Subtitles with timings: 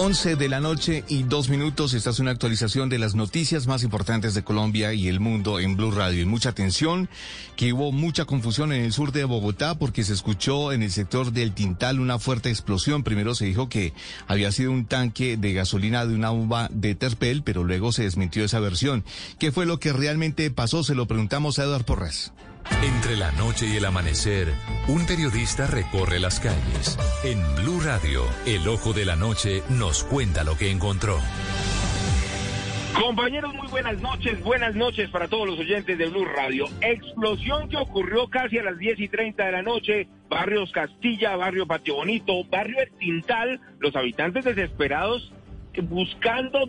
[0.00, 1.92] 11 de la noche y dos minutos.
[1.92, 5.76] Esta es una actualización de las noticias más importantes de Colombia y el mundo en
[5.76, 6.22] Blue Radio.
[6.22, 7.08] Y mucha atención,
[7.56, 11.32] que hubo mucha confusión en el sur de Bogotá porque se escuchó en el sector
[11.32, 13.02] del Tintal una fuerte explosión.
[13.02, 13.92] Primero se dijo que
[14.28, 18.44] había sido un tanque de gasolina de una uva de Terpel, pero luego se desmintió
[18.44, 19.04] esa versión.
[19.40, 20.84] ¿Qué fue lo que realmente pasó?
[20.84, 22.32] Se lo preguntamos a Eduardo Porras.
[22.82, 24.52] Entre la noche y el amanecer,
[24.86, 26.98] un periodista recorre las calles.
[27.24, 31.18] En Blue Radio, el ojo de la noche nos cuenta lo que encontró.
[33.00, 36.66] Compañeros, muy buenas noches, buenas noches para todos los oyentes de Blue Radio.
[36.80, 41.66] Explosión que ocurrió casi a las 10 y 30 de la noche, barrios Castilla, barrio
[41.66, 45.32] Patio Bonito, barrio El Tintal, los habitantes desesperados
[45.82, 46.68] buscando...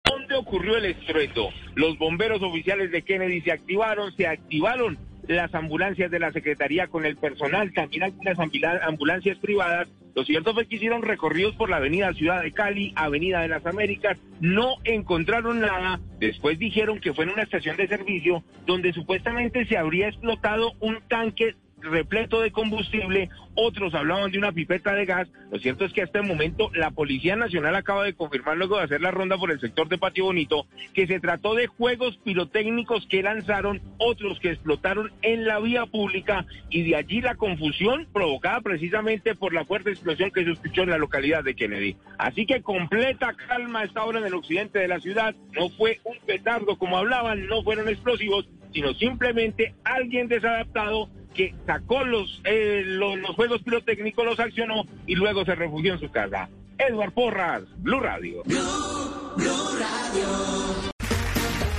[0.51, 1.49] ¿Dónde ocurrió el estruendo?
[1.75, 7.05] Los bomberos oficiales de Kennedy se activaron, se activaron las ambulancias de la Secretaría con
[7.05, 9.87] el personal, también algunas ambula- ambulancias privadas.
[10.13, 13.65] Lo cierto fue que hicieron recorridos por la avenida Ciudad de Cali, avenida de las
[13.65, 16.01] Américas, no encontraron nada.
[16.19, 20.99] Después dijeron que fue en una estación de servicio donde supuestamente se habría explotado un
[21.07, 25.27] tanque repleto de combustible, otros hablaban de una pipeta de gas.
[25.51, 28.83] Lo cierto es que hasta el momento la Policía Nacional acaba de confirmar luego de
[28.83, 33.05] hacer la ronda por el sector de Patio Bonito que se trató de juegos pirotécnicos
[33.07, 38.61] que lanzaron, otros que explotaron en la vía pública y de allí la confusión provocada
[38.61, 41.97] precisamente por la fuerte explosión que se escuchó en la localidad de Kennedy.
[42.17, 45.35] Así que completa calma esta hora en el occidente de la ciudad.
[45.53, 52.03] No fue un petardo como hablaban, no fueron explosivos, sino simplemente alguien desadaptado que sacó
[52.03, 56.49] los, eh, los, los juegos pirotécnicos, los accionó y luego se refugió en su casa.
[56.77, 58.43] Edward Porras, Blue Radio.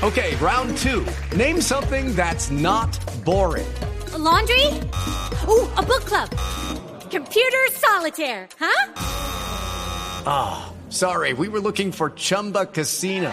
[0.02, 1.04] Okay, round two.
[1.36, 2.90] Name something that's not
[3.24, 3.66] boring.
[4.14, 4.66] A laundry?
[5.48, 6.28] Ooh, a book club.
[7.10, 8.92] Computer solitaire, huh?
[10.26, 13.32] Ah, sorry, we were looking for Chumba Casino.